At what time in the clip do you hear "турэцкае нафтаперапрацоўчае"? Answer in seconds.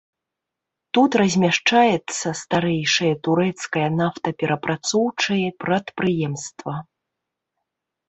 3.29-5.41